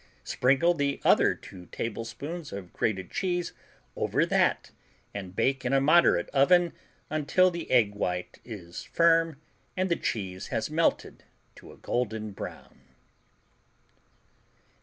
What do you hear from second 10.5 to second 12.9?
melted to a golden brown.